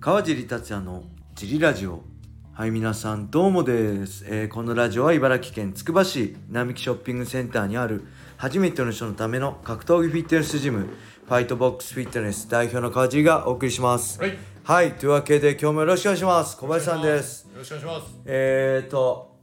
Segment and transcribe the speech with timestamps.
[0.00, 1.02] 川尻達也の
[1.34, 2.04] ジリラジオ。
[2.52, 8.04] はい皆さんどうもです、えーこのラジオは茨城県つくば市並木ショッピングセンターにある
[8.36, 10.86] 初めての人のための格闘技フィットネスジム
[11.26, 14.20] ファイトボックスフィットネス代表の川尻がお送りします。
[14.20, 14.38] はい。
[14.62, 16.56] はいというわけで今日もよろしくお願いします。
[16.56, 17.48] 小林さんです。
[17.52, 18.20] よろしくお願いします。
[18.24, 19.36] えーと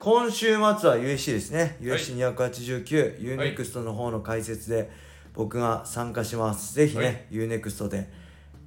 [0.00, 1.60] 今週末は USC ですね。
[1.60, 1.98] はい。
[1.98, 4.90] USC289、UNEXT の方の解説で
[5.34, 6.74] 僕が参加します。
[6.74, 7.26] ぜひね、はい。
[7.30, 8.23] UNEXT で、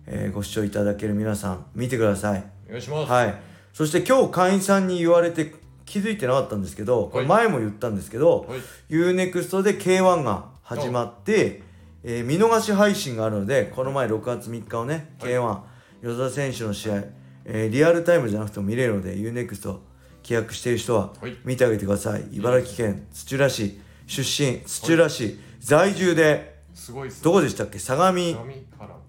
[0.08, 2.44] えーご視聴いただける皆さん見てください。
[2.68, 3.12] お願いします。
[3.12, 3.36] はい。
[3.74, 5.54] そして今日会員さんに言われて
[5.86, 8.60] 気づいてなかったんですけどこれ前も言ったんですけど、はい。
[8.90, 11.62] UNEXT で K1 が始まって、
[12.04, 15.32] えー見逃し配信があるのでこの前6月3日をね、はい。
[15.32, 15.60] K1
[16.04, 17.04] 与田選手の試合、
[17.46, 19.78] えーリアルタイムじゃなくても見れるので UNEXT
[20.24, 21.36] 契約している人ははい。
[21.44, 27.24] 見てあげてください、茨城県土浦市出身土浦市、在住ですごいっす。
[27.24, 27.80] どこでしたっけ？
[27.80, 28.20] 相模。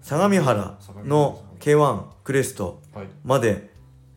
[0.01, 0.77] 相模原。
[0.81, 2.81] 相模原の K1 クレスト。
[2.93, 3.07] はい。
[3.23, 3.69] まで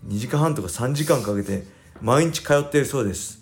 [0.06, 1.64] 2時間半とか3時間かけて
[2.00, 3.40] 毎日通っているそうです。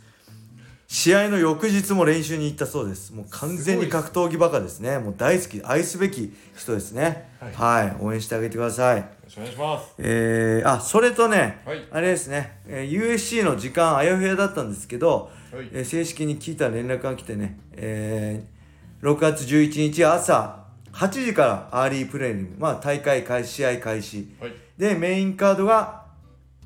[0.89, 3.15] 試合の翌日も練習に行ったそうです。
[3.15, 4.99] もう完全に格闘技バカですね。
[4.99, 7.31] もう大好き愛すべき人ですね。
[7.55, 8.97] はい、応援してあげてください。
[8.99, 9.95] よろしくお願いします。
[9.99, 11.87] えー、あそれとね、はい。
[11.93, 15.69] あれですね、えー USC の時間あやふやだったんですけど、はい。
[15.73, 18.60] えー正式に聞いた連絡が来てね、えー
[19.03, 24.53] 6月11日朝8時から early prelim、まあ、大会開始試合開始はい。
[24.77, 26.05] でメインカードが、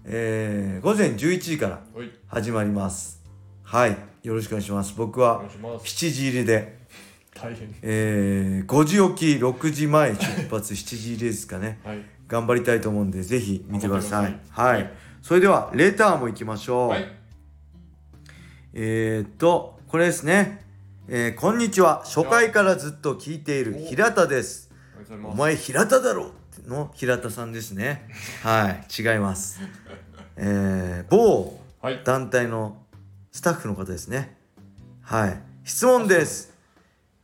[0.04, 2.10] えー午前11時からはい。
[2.26, 3.22] 始まります
[3.62, 5.84] はいよろしくお願いします僕おは願いします。
[5.84, 6.78] 7時入りで、
[7.34, 7.74] 大変。
[7.82, 11.98] えー5時起き6時前出発 7時入りですかねはい。
[12.26, 17.06] 頑張りたいと思うんでぜひ見てください頑張ってくださいはい、それではレターも行きましょう、はい。
[18.72, 20.64] えー、っとこれですね、
[21.06, 22.00] えーこんにちは。
[22.06, 24.70] 初回からずっと聞いている平田です。
[25.22, 26.30] お前平田だろ
[26.66, 28.08] の平田さんですね。
[28.42, 29.60] はい違います。
[30.36, 32.00] えー、某はい。
[32.04, 32.78] 団体の
[33.32, 34.34] スタッフの方ですね。
[35.02, 35.38] はい。
[35.64, 36.54] 質問です。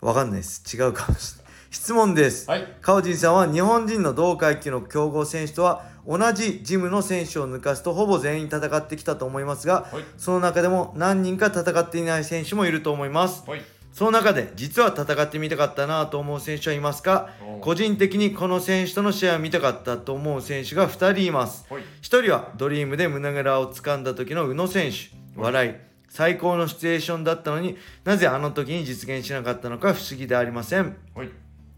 [0.02, 0.62] わかんないです。
[0.76, 1.52] 違うかもしれない。
[1.70, 2.50] 質問です。
[2.50, 2.76] はい。
[2.82, 10.04] 川尻さんは日本人の同階級の強豪選手とは同じジムの選手を抜かすとほぼ全員戦ってきたと思いますがはい。
[10.16, 13.48] その中でも何人か戦っていない選手もいると思います。
[13.48, 13.62] はい。
[13.92, 17.30] その中で実は戦ってみたかったなと思う選手はいますか？
[17.60, 21.66] 個人的にこの選手との試合を見たかったと思う選手が2人います。
[21.68, 21.82] はい。
[21.82, 24.96] 1人はドリームで胸ぐらを掴んだ時の宇野選手。
[25.36, 25.74] 笑い。
[26.08, 30.96] 最高のシチュエーションだったのになぜあの時に実現しなかったのか不思議でありません。
[31.14, 31.28] はい。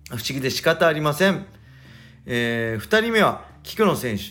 [0.08, 1.46] 不思議で仕方ありません、
[2.26, 4.24] え2人目は菊野選手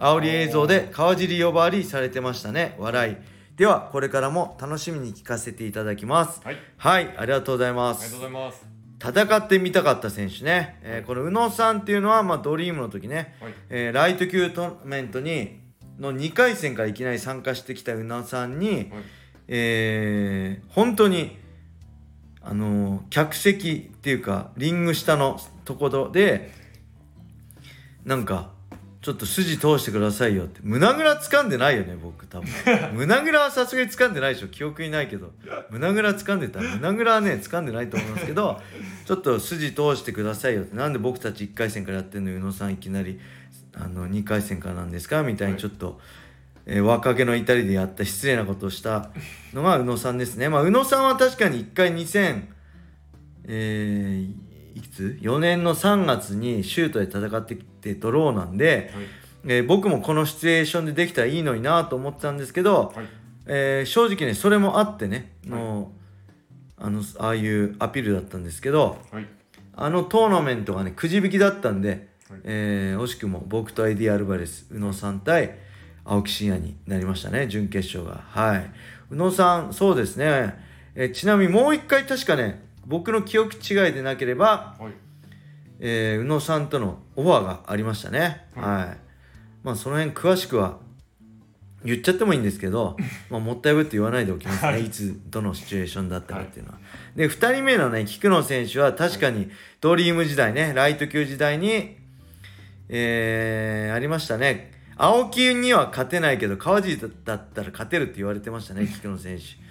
[0.00, 3.16] 煽り映像で川尻呼ばわりされてましたね笑い
[3.56, 6.56] ではこれからも楽しみに聞かせていただきますはい。
[6.76, 8.66] はいありがとうございまありがとうすございます。
[9.00, 13.54] 戦ってみたかった選手ね、えーこの宇野さんっていうのは、まあ、ドリームの時ね、はい。
[13.70, 15.60] えーライト級トーナメントに
[16.00, 18.86] の2回戦からいきなり参加してきた宇野さんに、はい。
[19.48, 21.36] えー本当に
[22.42, 26.52] あのー客席っていうかリング下のところで
[28.04, 28.50] なんか
[29.00, 30.60] ちょっと筋通してくださいよって。
[30.64, 32.48] 胸ぐら掴んでないよね僕多分。
[32.94, 35.32] 胸ぐらはさすがに掴んでないでしょ記憶にないけど。
[35.70, 36.60] 胸ぐら掴んでた。
[36.60, 38.60] ら胸ぐらはね掴んでないと思いますけど
[39.06, 40.76] ちょっと筋通してくださいよって。
[40.76, 43.20] なんで僕たち1回戦からやってんの宇野さんいきなり。
[43.74, 45.22] あの2回戦からなんですか？
[45.22, 46.00] みたいにちょっと、
[46.66, 49.10] えー若気の至りでやった失礼なことをした
[49.54, 50.48] のが宇野さんですね。
[50.48, 52.42] まあ、宇野さんは確かに1回2000、
[53.44, 54.47] えー
[54.78, 59.04] いくつ ?4 年の3月にシュートで戦ってきてドローなんで、はい。
[59.46, 63.06] えー僕もこのシチュエーションでできたらいいのになと思ってたんですけど、はい。
[63.46, 65.92] えー正直ねそれもあってね、も
[66.78, 69.26] うあのああいうアピールだったんですけどはい。
[69.74, 75.56] あのトーナメントがねくじ引きだったんで、はいえー惜しくも僕とエディ・アルバレス宇野さん対
[76.04, 78.70] 青木真也になりましたね準決勝がはい
[79.10, 80.54] 宇野さんそうですね、
[80.94, 84.92] えーちなみにもう一回確かね僕の記憶違いでなければ、はい。
[85.78, 88.46] えー宇野さんとのオファーがありましたね。
[88.56, 88.98] はい、
[89.62, 90.78] まあその辺詳しくは
[91.84, 92.96] 言っちゃってもいいんですけど、
[93.30, 94.86] まあ、もったいぶって言わないでおきますね、はい。
[94.86, 96.78] い、つどのシチュエーションだったかっていうのは。
[97.14, 99.50] で2人目のね菊野選手は確かに
[99.80, 101.98] ドリーム時代ねライト級時代に、
[102.88, 104.72] えーありましたね。
[104.96, 109.67] 青木には勝てないけど川尻だったら勝てるって言われてましたね 菊野選手。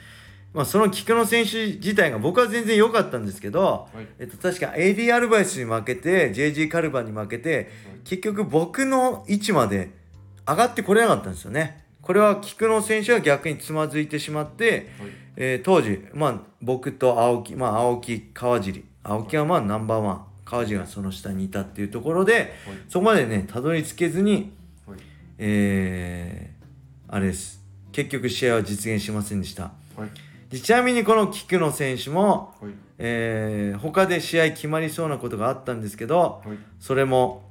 [0.57, 4.07] まあ、その菊野選手自体が僕は全然良かったんですけど、はい。
[4.17, 7.69] えっと、確か AD アルバイスに負けて JG カルバンに負けて
[8.03, 9.91] 結局僕の位置まで
[10.47, 11.85] 上がってこれなかったんですよね。
[12.01, 15.09] これは菊野選手が逆につまずいてしまって、はい。
[15.35, 18.83] えー当時、まあ、僕と青木、まあ、青木川尻。
[19.03, 20.25] 青木はまあナンバーワン。
[20.43, 22.51] 川地がその下にいたっていうところではい。
[22.89, 24.53] そこまでねたどり着けずに
[24.87, 24.97] はい。
[25.37, 27.63] えー、あれです。
[27.91, 29.71] 結局試合は実現しませんでした。
[29.95, 32.71] はいでちなみにこの菊野選手も、はい。
[32.99, 36.57] えー他で試合決まりそうなことがあったんですけどはい。
[36.79, 37.43] それも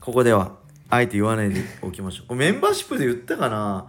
[0.00, 0.56] ここでは
[0.90, 2.34] あえて言わないでおきましょう。
[2.34, 3.86] メンバーシップで言ったかな？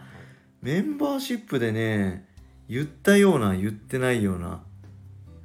[0.62, 2.25] メンバーシップでね
[2.69, 4.62] 言ったような言ってないような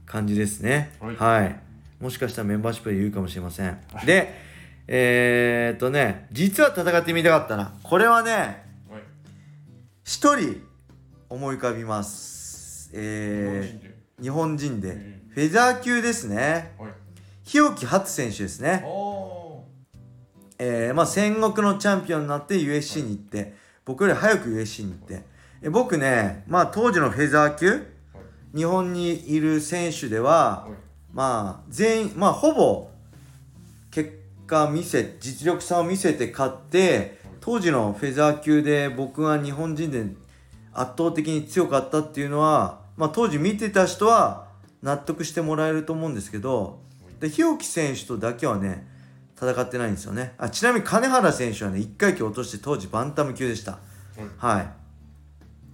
[0.07, 0.93] 感じですね。
[1.01, 1.61] はい。
[1.99, 3.79] もしかしたらメンバーシップで言うかもしれません。
[4.07, 4.33] で
[4.87, 7.75] えー、っとね実は戦ってみたかったな。
[7.83, 9.03] これはねはい。
[10.05, 10.63] 一人
[11.29, 12.40] 思い浮かびます
[12.93, 14.91] えー、日本人で。
[14.91, 15.21] うん。
[15.31, 16.75] フェザー級ですね。
[16.79, 16.93] はい。
[17.45, 18.83] 日置初選手ですね。
[18.85, 19.65] お
[20.59, 23.55] えーまあ、戦国のチャンピオンになって USC に行って、
[23.85, 25.25] 僕より早く USC に行って、
[25.63, 27.81] え僕ね、まあ、当時のフェザー級はい。
[28.57, 30.91] 日本にいる選手では、はい。
[31.13, 32.89] まあ全員まあほぼ
[33.91, 40.05] 結果見せ実力差を見せて勝って当時のフェザー級で僕が日本人で
[40.73, 44.49] 圧倒的に強かったっていうのは、まあ、当時見てた人は
[44.83, 46.83] 納得してもらえると思うんですけど
[47.19, 48.87] で日置選手とだけはね
[49.35, 50.35] 戦ってないんですよね。
[50.37, 53.79] あちなみに金原選手はね1階級落として当時バンタム級でした。
[54.37, 54.61] は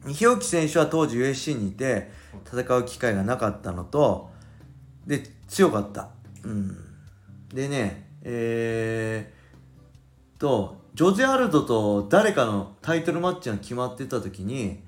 [0.07, 0.13] い。
[0.13, 2.13] 日置選手は当時 USC にいて
[2.47, 4.31] 戦う機会がなかったのと
[5.05, 6.11] で強かった。
[6.45, 6.77] うん。
[7.53, 14.81] でねえー、とジョゼ・アルドと誰かのタイトルマッチが決まってた時に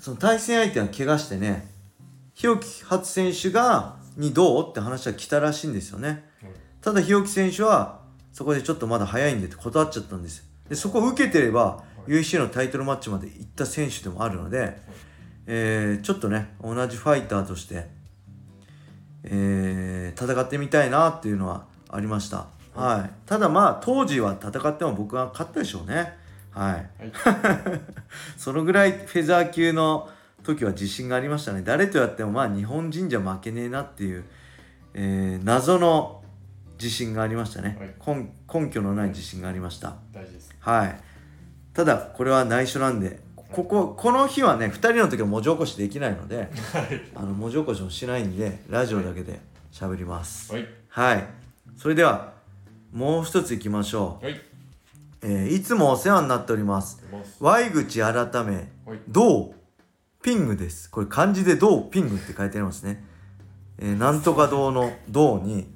[0.00, 1.68] その対戦相手が怪我してね
[2.34, 6.24] 日置初選手がにどうって話が来たらしいんですよね。
[6.80, 8.00] ただ日置選手は
[8.32, 10.38] そこでちょっとまだ早いんでって断っちゃったんです。
[10.38, 14.76] よでそこを受けてれば USC のタイトルマッチまで行った選手でもあるので、
[15.46, 17.86] えーちょっとね同じファイターとして、
[19.24, 26.16] えー戦ってみたいなっていうのはありました、はい、ただまあ当時は戦っても僕は勝ったでしょうね
[26.50, 26.72] はい。
[26.72, 26.86] はい。
[28.36, 30.08] そのぐらいフェザー級の
[30.42, 31.62] 時は自信がありましたね。
[31.64, 34.24] 誰とやってもまあ日本人じゃ負けねえなっていう、
[34.94, 36.22] えー謎の
[36.80, 39.96] 自信がありましたね、根根拠のない自信がありました。
[40.12, 40.54] 大事です。
[40.60, 41.00] はい。
[41.74, 47.02] ただこれは内緒なんでこここの日はね2人の時は文字起こしできないので はい。
[47.16, 49.40] あの文字起こしもしないんでラジオだけで
[49.72, 50.52] 喋ります。
[50.52, 50.68] はい。
[50.88, 51.26] はい。
[51.76, 52.32] それでは
[52.92, 54.40] もう一ついきましょう、はい
[55.22, 57.02] えーいつもお世話になっております。
[57.10, 57.36] 出ます。
[57.40, 59.00] ワイ口改めはい。
[59.08, 59.54] どう？
[60.22, 60.90] ピングです。
[60.90, 61.90] これ漢字でどう？
[61.90, 63.04] ピングって書いてありますね、
[63.78, 65.68] えーなんとか堂のどうに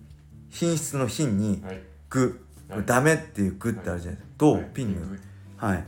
[0.51, 1.83] 品質の品にはい。
[2.09, 2.81] 具こはい。
[2.81, 4.35] れダメっていう具ってあるじゃないですか。
[4.39, 4.55] どう？
[4.57, 4.65] はい。
[4.75, 5.19] ピング。
[5.57, 5.85] ははい。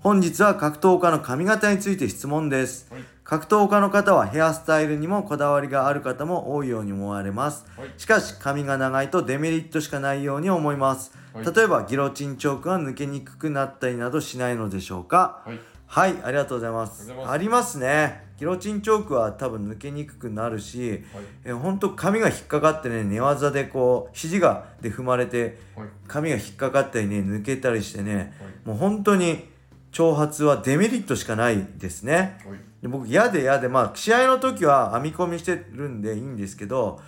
[0.00, 2.86] 本日は格闘家の髪型について質問です。
[2.92, 3.02] はい。
[3.24, 7.66] 格闘家の方はヘアスタイルにもこだわりがある方も多いように思われます。
[7.76, 7.88] はい。
[7.98, 11.10] しかし髪が長いとデメリットしかないように思います。
[11.10, 15.42] はい例えばギロチンチョークが抜けにくくなったりなどしないのでしょうか？
[15.44, 15.60] はい。
[15.86, 17.12] はいありがとうございます。
[17.26, 17.78] あります。
[17.78, 18.28] ね。
[18.38, 21.00] ギロチンチョークは多分抜けにくくなるしはい。
[21.46, 25.88] えほんと髪が引っかかってね寝技でこう肘がで踏まれてはい。
[26.06, 28.68] 髪が引っかかったりね抜けたりしてねはい。
[28.68, 29.48] もう本当に
[29.90, 32.38] 長髪はデメリットしかないですね。
[32.46, 32.58] はい。
[32.82, 37.00] で僕嫌で嫌でまあ試合の時は編み込みしてるんでいいんですけど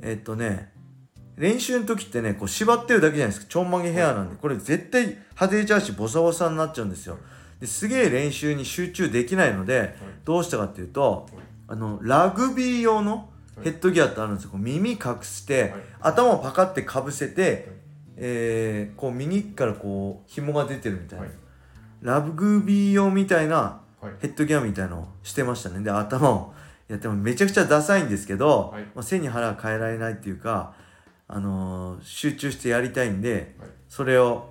[0.00, 0.70] えっとね
[1.38, 3.46] 練習の時ってねこう縛ってるだけじゃないですか。
[3.48, 4.36] ちょんまげヘアなんで。
[4.36, 7.16] これ絶対外れちゃうしボサボサになっちゃうんですよ。
[7.60, 11.26] ですげえ練習に集中できないのでどうしたかっていうと
[11.66, 13.30] あのラグビー用の
[13.62, 14.50] ヘッドギアってあるんですよ。
[14.50, 15.72] こう耳隠してはい。
[16.00, 17.68] 頭をパカってかぶせて
[18.16, 21.34] えーこう右からこう紐が出てるみたいな、はい。
[22.02, 24.12] ラグビー用みたいなはい。
[24.20, 25.80] ヘッドギアみたいのをしてましたね。
[25.80, 26.54] で頭を
[26.88, 28.82] やってもめちゃくちゃダサいんですけど、はい。
[28.94, 30.72] まあ、背に腹が変えられないっていうか、
[31.28, 33.68] あのー集中してやりたいんではい。
[33.88, 34.50] それを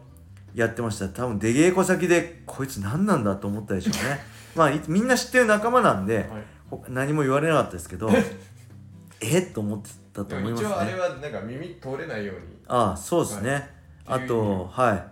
[0.55, 1.09] やってました。
[1.09, 4.19] 多分出稽古先でこいつ何なんだと思ったでしょうね。
[4.55, 6.27] まあいみんな知ってる仲間なんで、はい。
[6.69, 8.09] ほ何も言われなかったですけど
[9.21, 9.51] えっ？
[9.53, 10.69] と思ってたと思いますね。
[10.69, 12.41] 一応あれはなんか耳通れないように。
[12.67, 13.69] ああそうですね、
[14.05, 14.23] はい。
[14.23, 14.89] あとはい。
[14.89, 15.03] はい。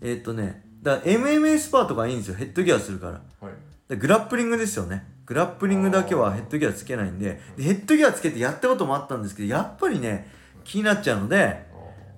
[0.00, 2.34] えーっとねだから MMA スパーとかいいんですよ。
[2.36, 3.12] ヘッドギアするから。
[3.12, 3.52] はい。
[3.88, 5.06] でグラップリングですよね。
[5.26, 7.40] グラップリングだけはヘッドギアつけないんで。
[7.56, 11.66] でヘッドギアつけてやったこともあったんですけどやっぱりね気になっちゃうので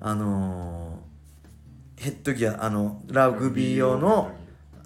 [0.00, 0.82] ああのー
[2.02, 4.32] ヘッドギアあのラグビー用の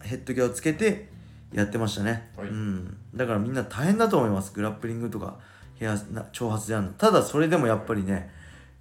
[0.03, 0.45] ヘッドギア。
[0.45, 1.09] をつけて
[1.55, 2.49] やってましたね、はい。
[2.49, 4.53] うん、だからみんな大変だと思います。
[4.53, 5.39] グラップリングとか
[5.77, 6.93] ヘアな長髪でやるの。
[6.93, 8.31] ただそれでもやっぱりね、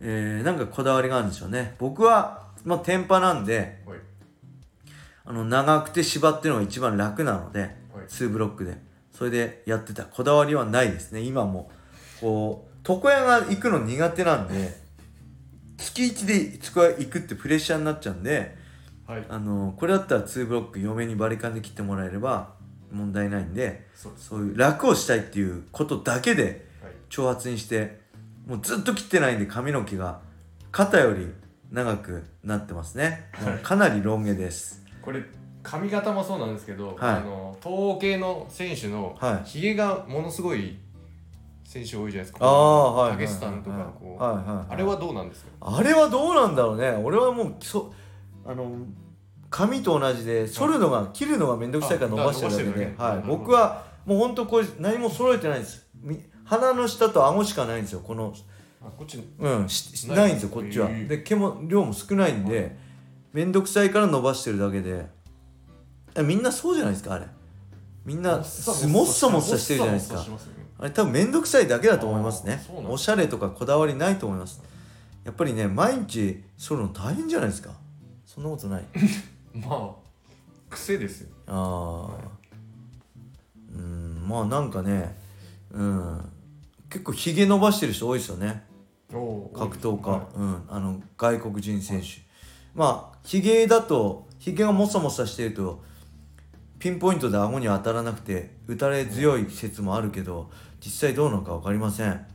[0.01, 1.75] えーなんかこだわりがあるんでしょうね。
[1.79, 3.99] 僕は、まあ、テンパなんではい。
[5.27, 7.71] あの長くて縛ってるのが一番楽なので、はい。
[8.09, 8.77] 2ブロックで。
[9.13, 10.03] それでやってた。
[10.03, 11.21] こだわりはないですね。
[11.21, 11.71] 今も
[12.25, 14.75] こう床屋が行くの苦手なんで
[15.77, 18.57] 月1で床屋行くってプレッシャーになっちゃうんで
[19.05, 19.25] はい。
[19.29, 22.55] あのこれだったら2ブロック嫁にバリカンで切ってもらえれば
[22.91, 26.93] 問題ないんでそういう楽をしたいっていうことだけではい。
[27.11, 28.01] 挑発にして
[28.47, 30.21] もうずっと切ってないんで髪の毛が
[30.71, 31.27] 肩より
[31.71, 34.83] 長くなってますね、もうかなりロン毛です。
[35.03, 35.21] これ
[35.61, 36.97] 髪型もそうなんですけど、はい。
[37.17, 39.47] あの東欧系の選手のはい。
[39.47, 40.77] ひげがものすごい
[41.65, 42.37] 選手多いじゃないですか。
[42.41, 44.73] ああはいタケスタンとかこう、はいはいはい。
[44.73, 45.49] あれはどうなんですか？
[45.59, 46.91] あれはどうなんだろうね。
[47.03, 47.93] 俺はもうそ
[48.45, 48.71] あの
[49.49, 52.69] 髪と同じで剃るのが、切るのがめんどくさいから伸ばしてるだけで。
[52.69, 53.03] あ伸ばしてるだけ。
[53.03, 53.37] はい。
[53.37, 58.01] 僕はもうほんとこれ何も揃えてないんですみ鼻の下と顎しかないんですよ。
[58.01, 58.33] この
[58.81, 60.89] あこっちうんししないないんですよこっちは。
[60.89, 62.77] へえで毛も量も少ないんで
[63.33, 65.07] めんどくさいから伸ばしてるだけで。
[66.15, 67.25] えみんなそうじゃないですかあれ。
[68.05, 70.15] みんなすもっさもっさしてるじゃないですか。
[70.15, 72.61] もっさもっさしますよねあれ多分めんどくさいだけだと思いますね。
[72.87, 74.61] おしゃれとかこだわりないと思います。
[75.23, 77.71] やっぱりね毎日剃るの大変じゃないですか。
[78.25, 78.83] そんなことない。
[79.53, 79.89] まあ
[80.69, 81.29] 癖ですよ。
[81.47, 82.35] ああ
[83.73, 85.17] うんまあなんかね
[85.71, 86.31] うん。
[86.89, 88.63] 結構ひげ伸ばしてる人多いですよね。
[89.13, 90.63] お格闘家、はうん。
[90.69, 92.07] あの外国人選手、
[92.73, 95.83] まあひげだとひげがもさもさしてると
[96.85, 102.09] ピンポイントで顎に当たらなくて打たれ強い説もあるけど実際どうなのか分かりません。
[102.09, 102.25] いはい。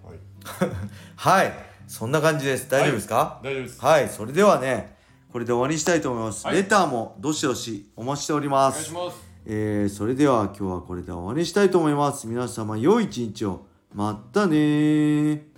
[1.15, 1.53] はい。
[1.87, 2.69] そんな感じです。
[2.69, 3.39] 大丈夫ですか？
[3.45, 3.81] 大丈夫です。
[3.81, 4.97] はい、それではね
[5.33, 6.57] これで終わりにしたいと思います、はい。
[6.57, 9.19] レターもどしどしお待ちしておりまお願いすします。
[9.47, 12.27] えーそれでは今日はこれで終わりにしたいと思います。
[12.27, 13.67] 皆様良い一日を。
[13.95, 15.50] またねー